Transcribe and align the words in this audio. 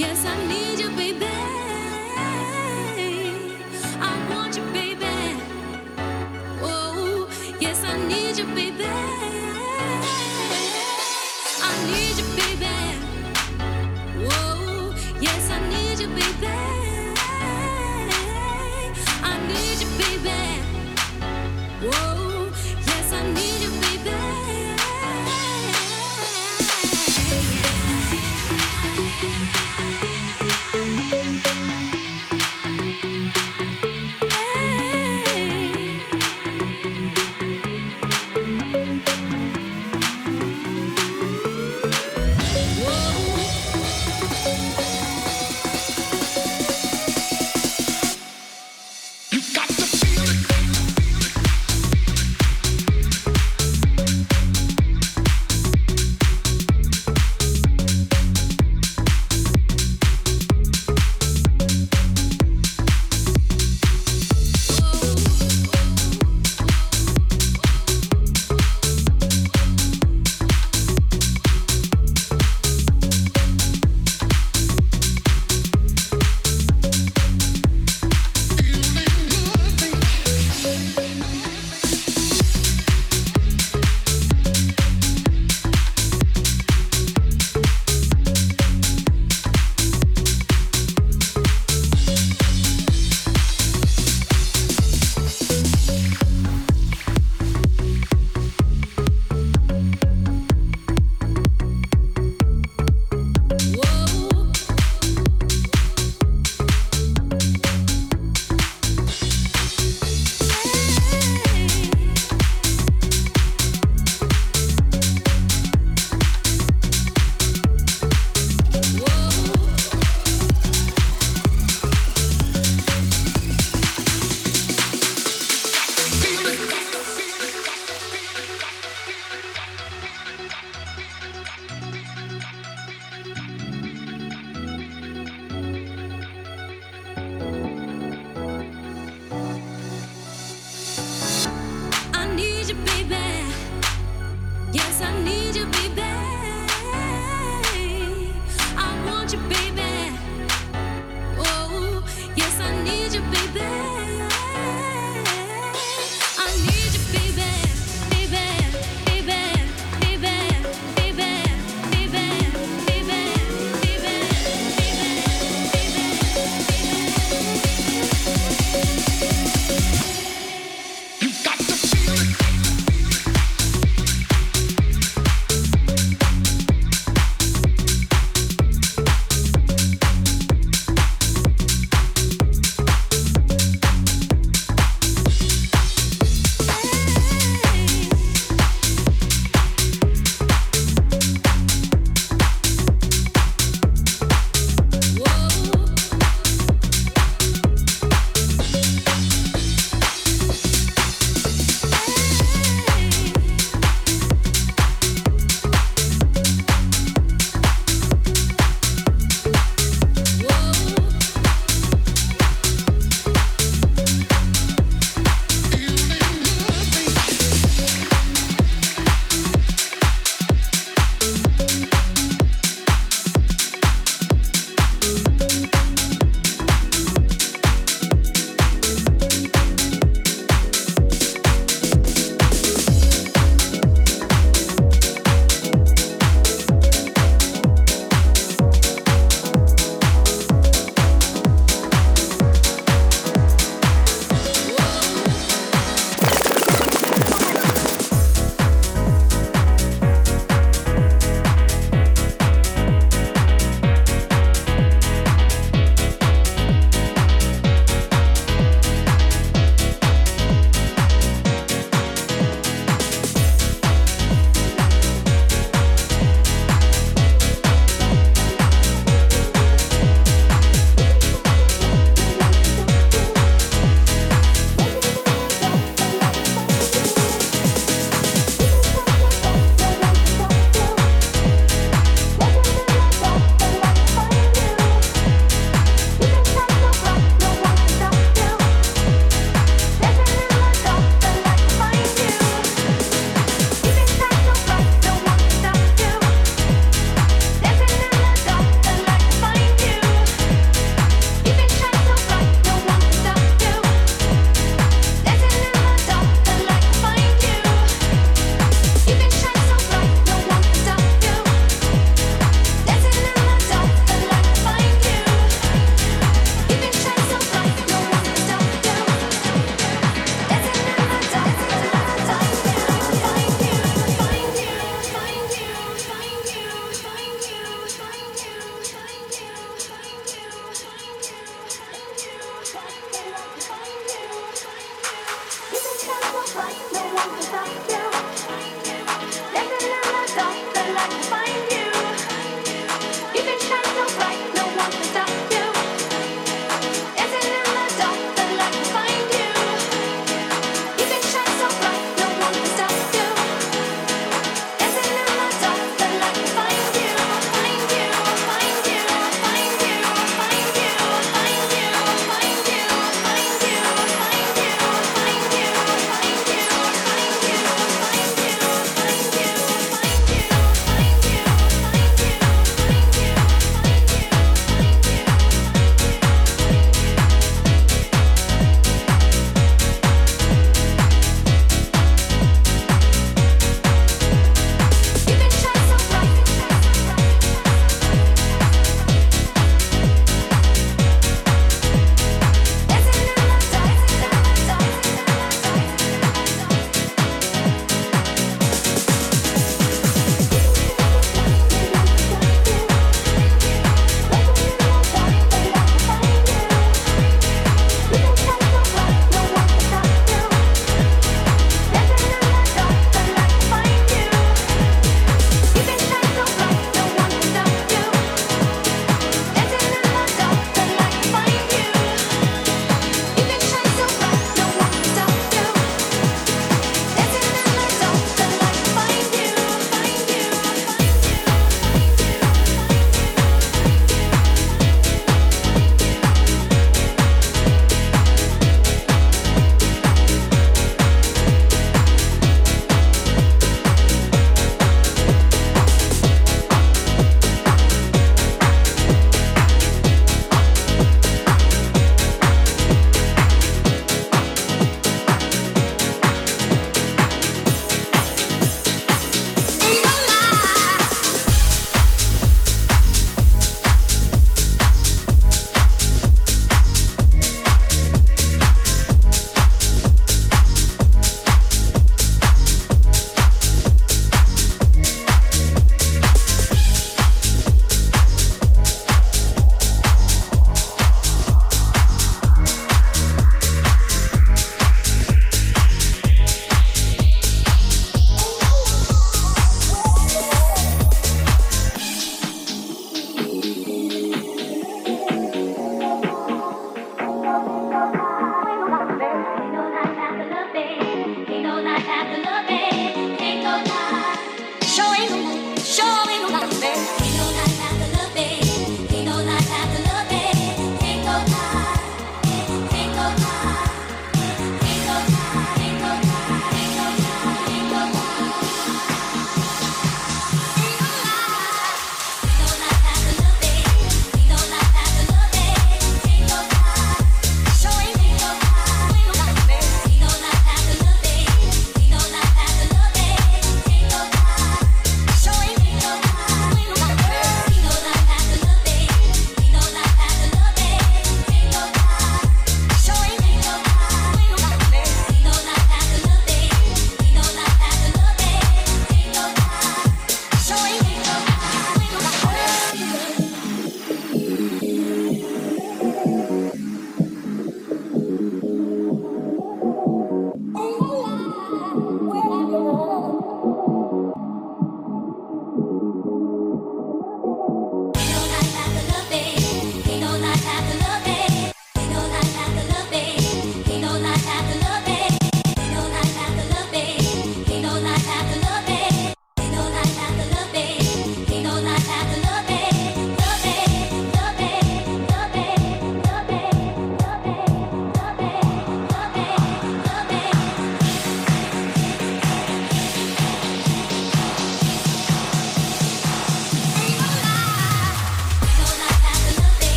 Yes, 0.00 0.24
I 0.24 0.46
need 0.46 0.80
you, 0.80 0.88
baby. 0.96 1.59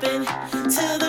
to 0.00 0.98
the 0.98 1.05